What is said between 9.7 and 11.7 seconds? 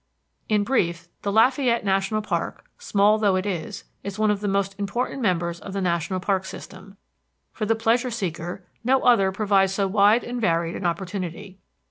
so wide and varied an opportunity.